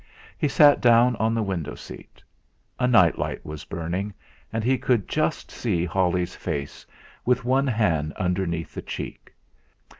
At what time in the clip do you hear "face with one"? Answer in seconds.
6.35-7.67